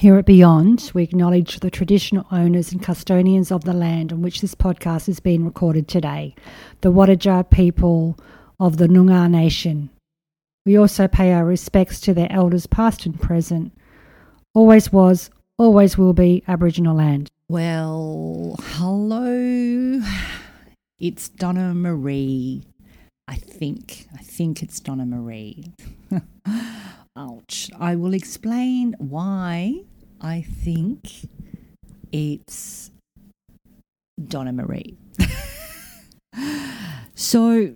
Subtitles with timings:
[0.00, 4.40] Here at Beyond, we acknowledge the traditional owners and custodians of the land on which
[4.40, 6.34] this podcast is being recorded today,
[6.80, 8.18] the Whadjuk people
[8.58, 9.90] of the Noongar Nation.
[10.64, 13.74] We also pay our respects to their elders, past and present.
[14.54, 17.28] Always was, always will be Aboriginal land.
[17.50, 20.00] Well, hello.
[20.98, 22.64] It's Donna Maree.
[23.28, 24.06] I think.
[24.14, 25.74] I think it's Donna Maree.
[27.16, 27.70] Ouch.
[27.78, 29.82] I will explain why
[30.20, 31.28] I think
[32.12, 32.90] it's
[34.28, 34.96] Donna Maree.
[37.14, 37.74] so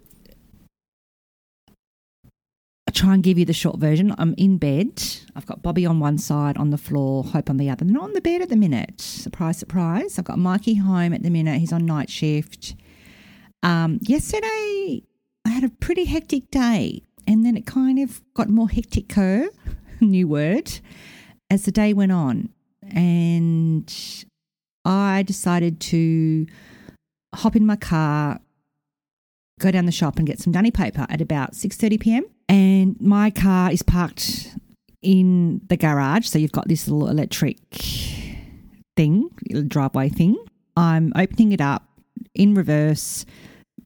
[2.87, 4.15] I try and give you the short version.
[4.19, 5.03] I'm in bed.
[5.34, 7.87] I've got Bobby on one side, on the floor, Hope on the other.
[7.87, 9.00] They're not on the bed at the minute.
[9.00, 10.19] Surprise, surprise.
[10.19, 11.61] I've got Mikey home at the minute.
[11.61, 12.75] He's on night shift.
[13.62, 15.03] Um, yesterday,
[15.47, 19.17] I had a pretty hectic day, and then it kind of got more hectic.
[20.00, 20.81] New word
[21.55, 22.50] as the day went on.
[22.91, 23.92] And
[24.84, 26.47] I decided to
[27.34, 28.41] hop in my car,
[29.58, 32.25] go down the shop and get some dunny paper at about 6:30 p.m.
[32.48, 34.55] And my car is parked
[35.00, 37.58] in the garage, so you've got this little electric
[38.97, 40.36] thing, little driveway thing.
[40.77, 41.88] I'm opening it up
[42.34, 43.25] in reverse,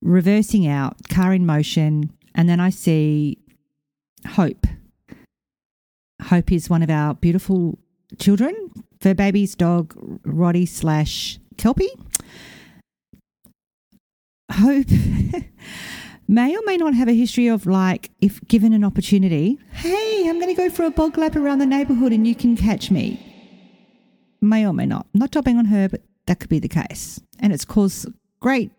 [0.00, 3.38] reversing out, car in motion, and then I see
[4.26, 4.66] Hope.
[6.28, 7.78] Hope is one of our beautiful
[8.18, 8.54] children,
[9.00, 9.94] fur baby's dog,
[10.26, 11.88] Roddy slash Kelpie.
[14.52, 14.88] Hope
[16.28, 20.38] may or may not have a history of like, if given an opportunity, hey, I'm
[20.38, 23.24] going to go for a bog lap around the neighbourhood and you can catch me.
[24.42, 25.06] May or may not.
[25.14, 27.22] Not topping on her, but that could be the case.
[27.38, 28.06] And it's caused
[28.40, 28.70] great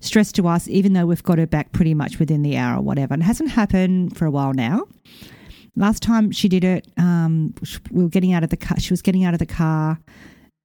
[0.00, 2.82] stress to us, even though we've got her back pretty much within the hour or
[2.82, 3.14] whatever.
[3.14, 4.88] And it hasn't happened for a while now.
[5.76, 7.54] Last time she did it, um,
[7.90, 8.78] we were getting out of the car.
[8.80, 9.98] She was getting out of the car,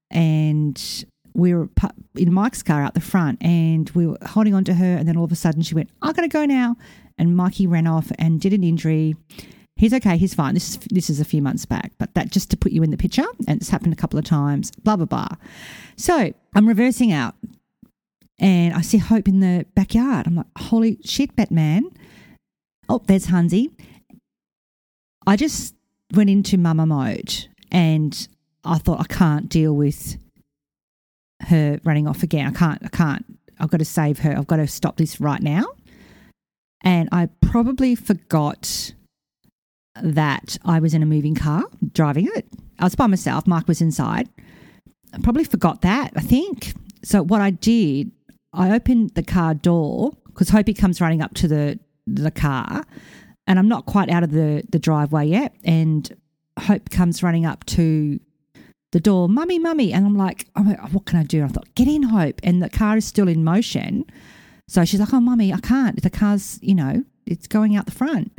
[0.10, 1.70] and we were
[2.16, 4.96] in Mike's car out the front, and we were holding on to her.
[4.96, 6.78] And then all of a sudden, she went, "I gotta go now,"
[7.18, 9.16] and Mikey ran off and did an injury.
[9.76, 10.18] He's okay.
[10.18, 10.54] He's fine.
[10.54, 12.92] This is this is a few months back, but that just to put you in
[12.92, 14.72] the picture, and it's happened a couple of times.
[14.84, 15.30] Blah blah blah.
[15.98, 17.36] So I'm reversing out,
[18.40, 20.28] and I see Hope in the backyard.
[20.28, 21.84] I'm like, "Holy shit, Batman!"
[22.88, 23.72] Oh, there's Hansi.
[25.28, 25.76] I just
[26.14, 28.28] went into mama mode and
[28.64, 30.18] I thought I can't deal with
[31.42, 32.48] her running off again.
[32.48, 33.26] I can't, I can't,
[33.60, 34.38] I've got to save her.
[34.38, 35.66] I've got to stop this right now.
[36.84, 38.94] And I probably forgot
[40.02, 42.48] that I was in a moving car driving it.
[42.80, 44.30] I was by myself, Mark was inside.
[45.14, 46.74] I probably forgot that, I think.
[47.04, 48.12] So what I did,
[48.54, 52.84] I opened the car door because Hopi comes running up to the the car
[53.48, 55.56] and I'm not quite out of the, the driveway yet.
[55.64, 56.16] And
[56.60, 58.20] Hope comes running up to
[58.92, 59.94] the door, Mummy, Mummy.
[59.94, 61.42] And I'm like, oh, what can I do?
[61.42, 62.40] And I thought, get in, Hope.
[62.44, 64.06] And the car is still in motion.
[64.68, 66.02] So she's like, oh, Mummy, I can't.
[66.02, 68.32] The car's, you know, it's going out the front.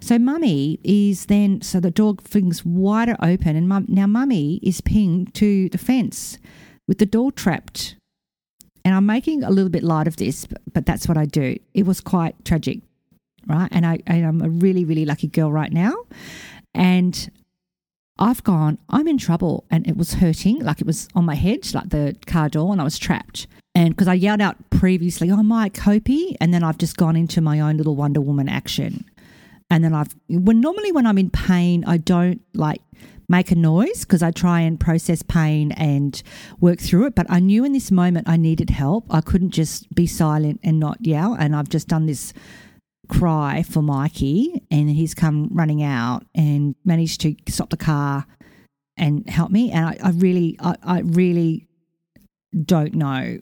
[0.00, 3.56] So Mummy is then, so the door flings wider open.
[3.56, 6.38] And mum, now Mummy is pinned to the fence
[6.86, 7.96] with the door trapped.
[8.84, 11.56] And I'm making a little bit light of this, but, but that's what I do.
[11.74, 12.80] It was quite tragic
[13.46, 13.68] right?
[13.70, 15.94] And I, I'm a really, really lucky girl right now.
[16.74, 17.30] And
[18.18, 19.64] I've gone, I'm in trouble.
[19.70, 22.80] And it was hurting, like it was on my head, like the car door, and
[22.80, 23.46] I was trapped.
[23.74, 26.36] And because I yelled out previously, oh, Mike, Hopi.
[26.40, 29.04] And then I've just gone into my own little Wonder Woman action.
[29.68, 32.80] And then I've, when normally when I'm in pain, I don't like
[33.28, 36.22] make a noise because I try and process pain and
[36.60, 37.14] work through it.
[37.14, 39.04] But I knew in this moment I needed help.
[39.10, 41.34] I couldn't just be silent and not yell.
[41.34, 42.32] And I've just done this
[43.08, 48.26] cry for Mikey, and he's come running out and managed to stop the car
[48.96, 49.70] and help me.
[49.70, 51.66] And I, I really, I, I really
[52.64, 53.38] don't know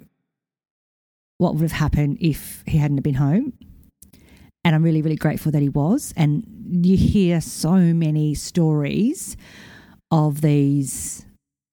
[1.39, 3.53] what would have happened if he hadn't been home.
[4.65, 6.15] And I'm really, really grateful that he was.
[6.17, 9.37] And you hear so many stories
[10.11, 11.27] of these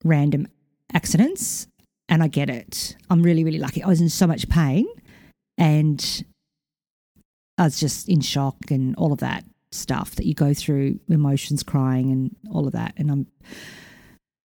[0.04, 0.48] random
[0.92, 1.66] accidents,
[2.08, 2.96] and I get it.
[3.08, 3.82] I'm really, really lucky.
[3.82, 4.86] I was in so much pain,
[5.56, 6.24] and
[7.62, 11.62] I was just in shock and all of that stuff that you go through, emotions,
[11.62, 12.92] crying, and all of that.
[12.96, 13.26] And I'm,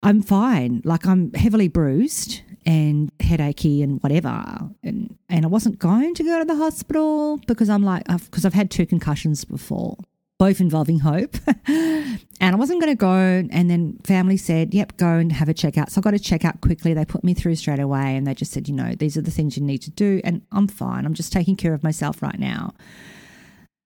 [0.03, 0.81] I'm fine.
[0.85, 4.43] Like I'm heavily bruised and headachy and whatever.
[4.83, 8.51] And and I wasn't going to go to the hospital because I'm like, because I've,
[8.51, 9.97] I've had two concussions before,
[10.37, 11.35] both involving hope.
[11.67, 13.47] and I wasn't going to go.
[13.49, 15.89] And then family said, yep, go and have a checkout.
[15.89, 16.93] So I got a checkout quickly.
[16.93, 19.31] They put me through straight away and they just said, you know, these are the
[19.31, 20.21] things you need to do.
[20.23, 21.05] And I'm fine.
[21.05, 22.73] I'm just taking care of myself right now.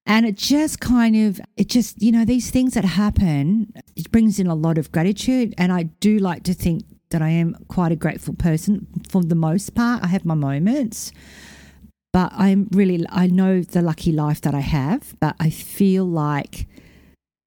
[0.05, 4.39] And it just kind of, it just, you know, these things that happen, it brings
[4.39, 5.53] in a lot of gratitude.
[5.57, 9.35] And I do like to think that I am quite a grateful person for the
[9.35, 10.03] most part.
[10.03, 11.11] I have my moments,
[12.13, 16.67] but I'm really, I know the lucky life that I have, but I feel like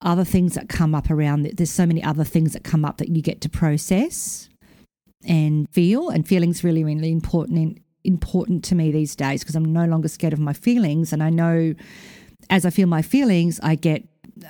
[0.00, 3.08] other things that come up around, there's so many other things that come up that
[3.08, 4.49] you get to process
[5.26, 6.11] and feel.
[6.11, 10.32] And feelings really, really important, important to me these days because I'm no longer scared
[10.32, 11.12] of my feelings.
[11.12, 11.75] And I know
[12.50, 14.06] as I feel my feelings, I get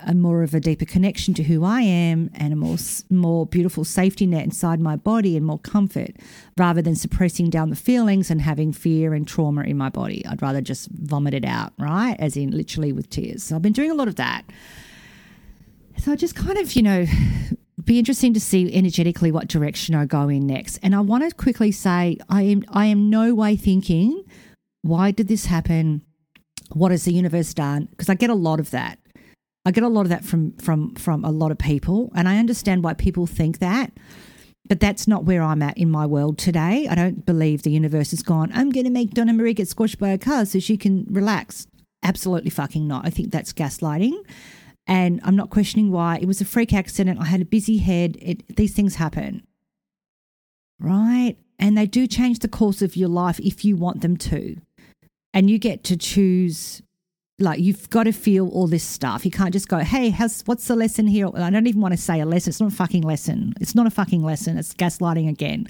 [0.07, 2.77] a more of a deeper connection to who I am and a more
[3.11, 6.13] more beautiful safety net inside my body and more comfort
[6.57, 10.25] rather than suppressing down the feelings and having fear and trauma in my body.
[10.27, 12.17] I'd rather just vomit it out, right?
[12.19, 13.43] As in literally with tears.
[13.43, 14.45] So I've been doing a lot of that.
[15.99, 17.07] So I just kind of, you know,
[17.85, 20.79] be interesting to see energetically what direction I go in next.
[20.79, 24.25] And I want to quickly say I am I am no way thinking
[24.83, 26.03] why did this happen?
[26.75, 27.87] what has the universe done?
[27.91, 28.99] Because I get a lot of that.
[29.65, 32.39] I get a lot of that from from from a lot of people, and I
[32.39, 33.93] understand why people think that.
[34.67, 36.89] But that's not where I'm at in my world today.
[36.89, 38.51] I don't believe the universe has gone.
[38.55, 41.67] I'm going to make Donna Maree get squashed by a car so she can relax.
[42.03, 43.07] Absolutely fucking not.
[43.07, 44.15] I think that's gaslighting,
[44.87, 46.19] and I'm not questioning why.
[46.19, 47.21] It was a freak accident.
[47.21, 48.17] I had a busy head.
[48.21, 49.47] It, these things happen,
[50.79, 51.37] right?
[51.59, 54.57] And they do change the course of your life if you want them to
[55.35, 56.81] and you get to choose
[57.39, 59.25] like you've got to feel all this stuff.
[59.25, 62.01] You can't just go, "Hey, how's what's the lesson here?" I don't even want to
[62.01, 62.51] say a lesson.
[62.51, 63.55] It's not a fucking lesson.
[63.61, 64.57] It's not a fucking lesson.
[64.57, 65.67] It's gaslighting again.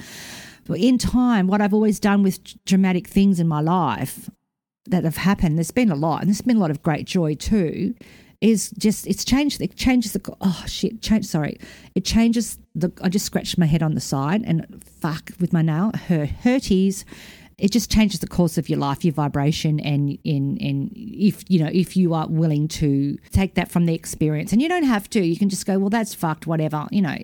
[0.66, 4.30] But in time, what I've always done with dramatic things in my life
[4.86, 7.34] that have happened, there's been a lot, and there's been a lot of great joy
[7.34, 7.94] too.
[8.40, 9.62] Is just it's changed.
[9.62, 11.00] It changes the oh shit.
[11.00, 11.24] Change.
[11.24, 11.58] Sorry,
[11.94, 12.92] it changes the.
[13.00, 15.92] I just scratched my head on the side and fuck with my nail.
[16.08, 17.04] Her hurties
[17.58, 21.62] it just changes the course of your life, your vibration, and in in if you
[21.62, 25.08] know if you are willing to take that from the experience, and you don't have
[25.10, 27.18] to, you can just go, well, that's fucked, whatever, you know.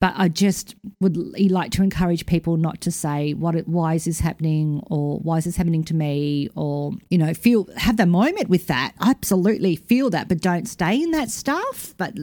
[0.00, 4.18] But I just would like to encourage people not to say what why is this
[4.18, 8.48] happening or why is this happening to me or you know feel have the moment
[8.48, 8.94] with that.
[9.00, 11.94] Absolutely feel that, but don't stay in that stuff.
[11.98, 12.14] But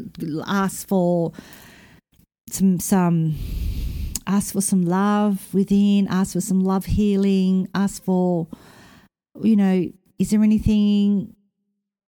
[0.46, 1.32] ask for
[2.52, 3.36] some some
[4.30, 8.48] ask for some love within, ask for some love healing, ask for,
[9.42, 11.36] you know, is there anything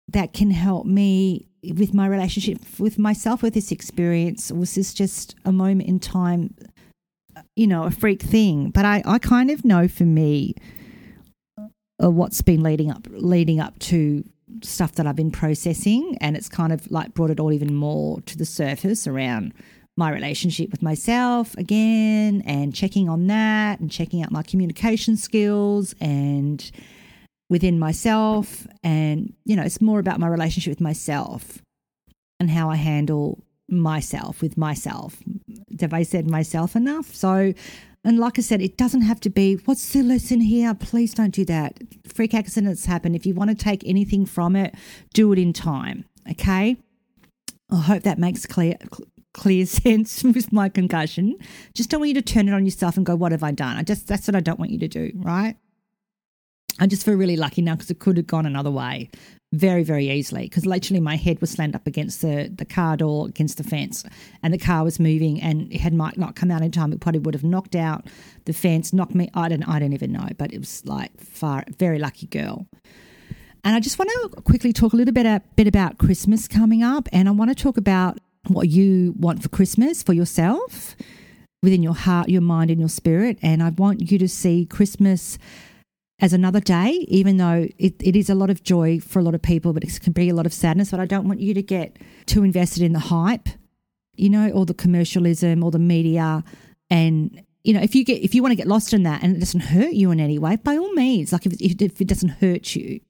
[0.08, 4.50] that can help me with my relationship with myself with this experience?
[4.50, 6.54] Or Was this just a moment in time,
[7.56, 8.70] you know, a freak thing?
[8.70, 10.54] But I, I kind of know for me
[12.02, 14.22] uh, what's been leading up leading up to
[14.62, 18.20] stuff that I've been processing and it's kind of like brought it all even more
[18.22, 19.54] to the surface around
[19.96, 25.94] my relationship with myself again and checking on that and checking out my communication skills
[26.00, 26.70] and
[27.50, 28.66] within myself.
[28.82, 31.58] And, you know, it's more about my relationship with myself
[32.40, 35.22] and how I handle myself with myself.
[35.80, 37.14] Have I said myself enough?
[37.14, 37.52] So,
[38.04, 40.74] and like I said, it doesn't have to be, what's the lesson here?
[40.74, 41.78] Please don't do that.
[42.06, 43.14] Freak accidents happen.
[43.14, 44.74] If you want to take anything from it,
[45.12, 46.06] do it in time.
[46.30, 46.78] Okay.
[47.70, 48.76] I hope that makes clear
[49.32, 51.36] clear sense with my concussion.
[51.74, 53.76] Just don't want you to turn it on yourself and go, "What have I done?"
[53.76, 55.56] I just that's what I don't want you to do, right?
[56.80, 59.10] I just feel really lucky now because it could have gone another way
[59.52, 60.44] very, very easily.
[60.44, 64.04] Because literally, my head was slammed up against the, the car door, against the fence,
[64.42, 65.40] and the car was moving.
[65.40, 66.92] And it had might not come out in time.
[66.92, 68.06] It probably would have knocked out
[68.46, 69.30] the fence, knocked me.
[69.34, 72.66] I don't, I don't even know, but it was like far, very lucky girl.
[73.64, 76.82] And I just want to quickly talk a little bit, a bit about Christmas coming
[76.82, 80.96] up, and I want to talk about what you want for Christmas for yourself
[81.62, 83.38] within your heart, your mind, and your spirit.
[83.42, 85.38] And I want you to see Christmas
[86.20, 89.34] as another day, even though it, it is a lot of joy for a lot
[89.34, 90.90] of people, but it can be a lot of sadness.
[90.90, 91.96] But I don't want you to get
[92.26, 93.48] too invested in the hype,
[94.14, 96.44] you know, or the commercialism or the media.
[96.90, 99.36] And, you know, if you get if you want to get lost in that and
[99.36, 102.28] it doesn't hurt you in any way, by all means, like if, if it doesn't
[102.28, 103.00] hurt you,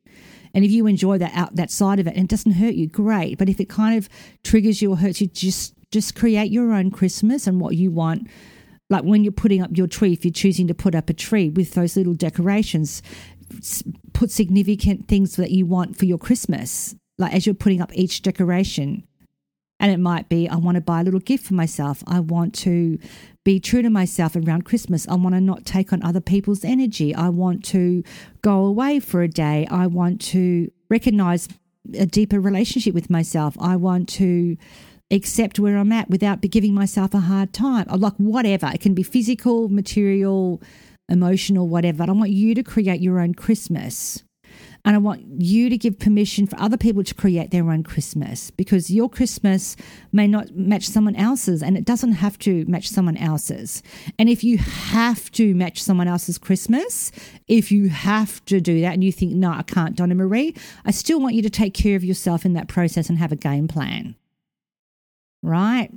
[0.54, 2.86] and if you enjoy that out that side of it and it doesn't hurt you,
[2.86, 3.38] great.
[3.38, 4.08] But if it kind of
[4.44, 8.28] triggers you or hurts you, just just create your own Christmas and what you want.
[8.90, 11.50] Like when you're putting up your tree, if you're choosing to put up a tree
[11.50, 13.02] with those little decorations,
[14.12, 16.94] put significant things that you want for your Christmas.
[17.18, 19.04] Like as you're putting up each decoration,
[19.82, 22.04] and it might be, I want to buy a little gift for myself.
[22.06, 23.00] I want to
[23.42, 25.08] be true to myself around Christmas.
[25.08, 27.12] I want to not take on other people's energy.
[27.12, 28.04] I want to
[28.42, 29.66] go away for a day.
[29.72, 31.48] I want to recognize
[31.98, 33.56] a deeper relationship with myself.
[33.60, 34.56] I want to
[35.10, 37.86] accept where I'm at without giving myself a hard time.
[37.90, 38.70] Like whatever.
[38.72, 40.62] It can be physical, material,
[41.08, 41.98] emotional, whatever.
[41.98, 44.22] But I want you to create your own Christmas
[44.84, 48.50] And I want you to give permission for other people to create their own Christmas
[48.50, 49.76] because your Christmas
[50.10, 53.82] may not match someone else's and it doesn't have to match someone else's.
[54.18, 57.12] And if you have to match someone else's Christmas,
[57.46, 60.90] if you have to do that and you think, no, I can't, Donna Maree, I
[60.90, 63.68] still want you to take care of yourself in that process and have a game
[63.68, 64.16] plan.
[65.44, 65.90] Right?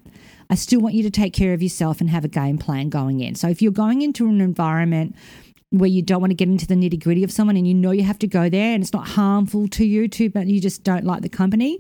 [0.49, 3.19] I still want you to take care of yourself and have a game plan going
[3.19, 3.33] in.
[3.33, 5.15] So if you're going into an environment
[5.72, 7.91] where you don't want to get into the nitty gritty of someone and you know
[7.91, 10.84] you have to go there and it's not harmful to you too, but you just
[10.84, 11.79] don't like the company,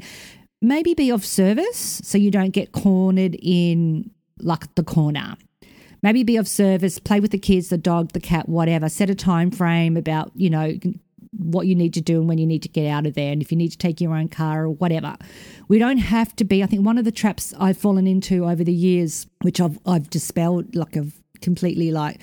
[0.61, 5.37] maybe be of service so you don't get cornered in like the corner.
[6.01, 8.89] Maybe be of service, play with the kids, the dog, the cat, whatever.
[8.89, 10.77] Set a time frame about, you know,
[11.37, 13.41] what you need to do and when you need to get out of there and
[13.41, 15.15] if you need to take your own car or whatever.
[15.67, 18.63] We don't have to be I think one of the traps I've fallen into over
[18.63, 22.21] the years which I've I've dispelled like I've completely like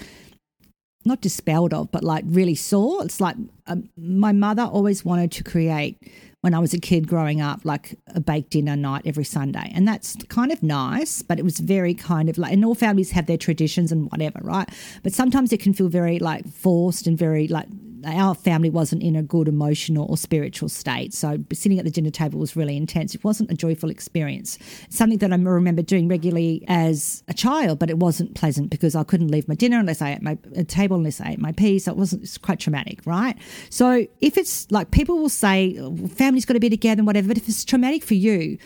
[1.05, 5.45] not dispelled of but like really saw it's like um, my mother always wanted to
[5.45, 5.99] create
[6.43, 9.71] when I was a kid growing up, like a baked dinner night every Sunday.
[9.75, 13.13] And that's kind of nice, but it was very kind of like, and all families
[13.13, 14.69] have their traditions and whatever, right?
[15.05, 17.69] But sometimes it can feel very like forced and very like
[18.05, 21.15] our family wasn't in a good emotional or spiritual state.
[21.15, 23.15] So sitting at the dinner table was really intense.
[23.15, 24.59] It wasn't a joyful experience.
[24.89, 29.05] Something that I remember doing regularly as a child, but it wasn't pleasant because I
[29.05, 30.37] couldn't leave my dinner unless I ate my
[30.69, 31.85] table, unless I ate my peas.
[31.85, 33.37] So it wasn't, quite traumatic, right?
[33.71, 37.29] So if it's like people will say, oh, family's got to be together and whatever,
[37.29, 38.59] but if it's traumatic for you,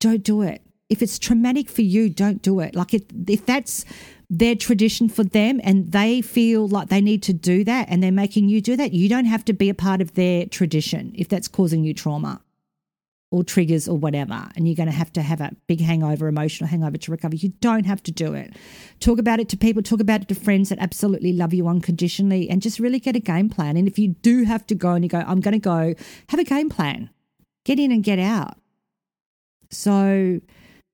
[0.00, 0.62] don't do it.
[0.90, 2.74] If it's traumatic for you, don't do it.
[2.74, 3.84] Like if, if that's
[4.38, 8.10] their tradition for them and they feel like they need to do that and they're
[8.10, 11.28] making you do that, you don't have to be a part of their tradition if
[11.28, 12.40] that's causing you trauma
[13.30, 14.48] or triggers or whatever.
[14.56, 17.36] And you're going to have to have a big hangover, emotional hangover to recover.
[17.36, 18.54] You don't have to do it.
[18.98, 22.50] Talk about it to people, talk about it to friends that absolutely love you unconditionally
[22.50, 23.76] and just really get a game plan.
[23.76, 25.94] And if you do have to go and you go, I'm going to go,
[26.28, 27.10] have a game plan.
[27.64, 28.58] Get in and get out.
[29.70, 30.40] So,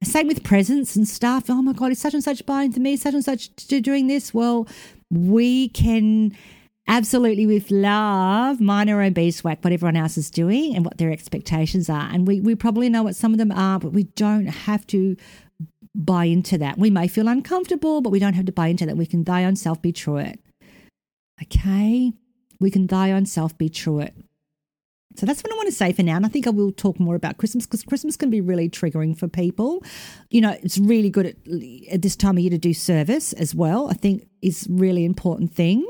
[0.02, 1.44] same with presents and stuff.
[1.48, 4.32] Oh my God, is such and such buying to me, such and such doing this?
[4.32, 4.66] Well,
[5.10, 6.36] we can
[6.88, 11.12] absolutely with love mind our own beeswax what everyone else is doing and what their
[11.12, 12.08] expectations are.
[12.12, 15.16] And we, we probably know what some of them are, but we don't have to
[15.94, 16.78] buy into that.
[16.78, 18.96] We may feel uncomfortable, but we don't have to buy into that.
[18.96, 20.40] We can thy own self be true it.
[21.42, 22.12] Okay?
[22.58, 24.14] We can thy own self be true it.
[25.20, 26.16] So that's what I want to say for now.
[26.16, 29.14] And I think I will talk more about Christmas because Christmas can be really triggering
[29.14, 29.84] for people.
[30.30, 31.36] You know, it's really good at,
[31.92, 33.90] at this time of year to do service as well.
[33.90, 35.86] I think is really important thing.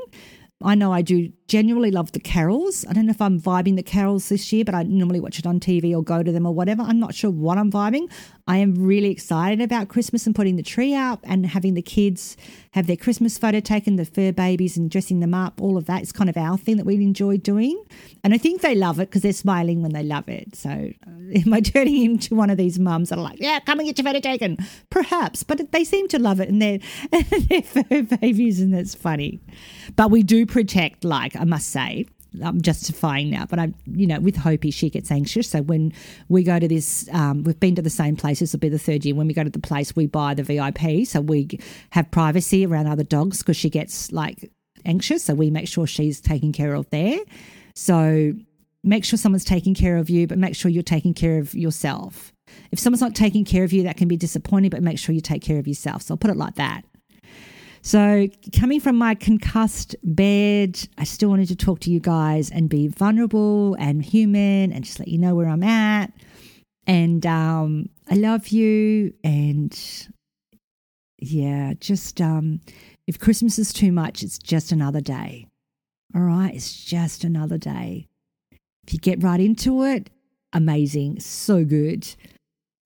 [0.64, 2.86] I know I do genuinely love the carols.
[2.88, 5.46] I don't know if I'm vibing the carols this year, but I normally watch it
[5.46, 6.82] on TV or go to them or whatever.
[6.82, 8.08] I'm not sure what I'm vibing.
[8.46, 12.36] I am really excited about Christmas and putting the tree up and having the kids
[12.72, 15.60] have their Christmas photo taken, the fur babies and dressing them up.
[15.60, 17.82] All of that is kind of our thing that we enjoy doing.
[18.22, 20.54] And I think they love it because they're smiling when they love it.
[20.54, 23.88] So am I turning into one of these mums that are like, yeah, come and
[23.88, 24.56] get your photo taken?
[24.88, 26.78] Perhaps, but they seem to love it and they're,
[27.48, 29.40] they're fur babies and that's funny.
[29.96, 32.06] But we do protect, like, I must say,
[32.44, 35.48] I'm justifying now, but I'm you know, with Hopi, she gets anxious.
[35.48, 35.92] So when
[36.28, 38.40] we go to this, um, we've been to the same place.
[38.40, 39.14] This will be the third year.
[39.14, 41.58] When we go to the place, we buy the VIP, so we
[41.90, 44.50] have privacy around other dogs because she gets like
[44.84, 45.24] anxious.
[45.24, 47.18] So we make sure she's taken care of there.
[47.74, 48.34] So
[48.84, 52.32] make sure someone's taking care of you, but make sure you're taking care of yourself.
[52.72, 55.20] If someone's not taking care of you, that can be disappointing, but make sure you
[55.20, 56.02] take care of yourself.
[56.02, 56.82] So I'll put it like that.
[57.82, 62.68] So, coming from my concussed bed, I still wanted to talk to you guys and
[62.68, 66.12] be vulnerable and human and just let you know where I'm at.
[66.86, 69.14] And um, I love you.
[69.24, 69.78] And
[71.18, 72.60] yeah, just um,
[73.06, 75.46] if Christmas is too much, it's just another day.
[76.14, 78.08] All right, it's just another day.
[78.86, 80.10] If you get right into it,
[80.52, 82.06] amazing, so good.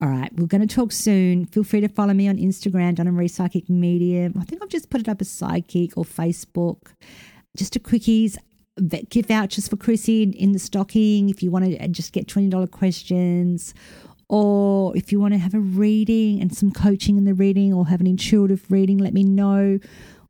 [0.05, 1.47] All right, we're going to talk soon.
[1.47, 4.35] Feel free to follow me on Instagram, Donna Maree Psychic Medium.
[4.39, 6.93] I think I've just put it up as Psychic or Facebook.
[7.57, 8.37] Just a quickies,
[9.09, 12.69] gift vouchers for Chrissy in the stocking if you want to uh, just get $20
[12.69, 13.73] questions
[14.29, 17.87] or if you want to have a reading and some coaching in the reading or
[17.87, 19.79] have an intuitive reading, let me know.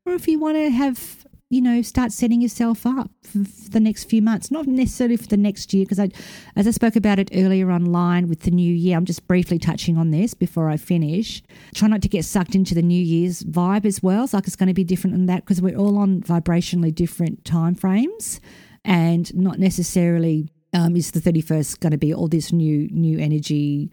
[0.06, 3.38] Or if you want to have you know, start setting yourself up for,
[3.70, 6.10] the next few months, not necessarily for the next year, because I,
[6.56, 9.98] as I spoke about it earlier online with the new year, I'm just briefly touching
[9.98, 11.44] on this before I finish.
[11.76, 14.24] Try not to get sucked into the new year's vibe as well.
[14.24, 17.46] It's like it's going to be different than that because we're all on vibrationally different
[17.46, 18.40] time frames
[18.84, 23.92] and not necessarily um, is the 31st going to be all this new new energy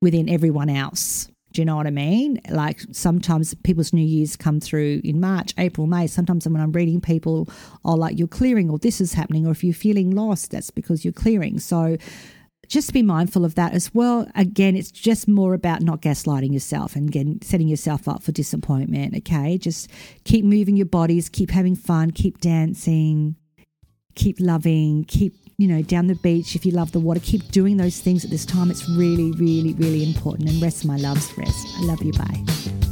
[0.00, 2.40] within everyone else Do you know what I mean?
[2.50, 6.06] Like sometimes people's New Year's come through in March, April, May.
[6.06, 7.48] Sometimes when I'm reading people,
[7.84, 11.04] oh, like you're clearing or this is happening, or if you're feeling lost, that's because
[11.04, 11.58] you're clearing.
[11.58, 11.96] So
[12.68, 14.30] just be mindful of that as well.
[14.34, 19.16] Again, it's just more about not gaslighting yourself and again setting yourself up for disappointment.
[19.16, 19.90] Okay, just
[20.24, 23.36] keep moving your bodies, keep having fun, keep dancing,
[24.14, 27.20] keep loving, keep you know down the beach if you love the water.
[27.20, 28.70] Keep doing those things at this time.
[28.70, 30.48] It's really, really, really important.
[30.48, 31.66] And rest, my loves, rest.
[31.78, 32.12] I love you.
[32.12, 32.87] Bye.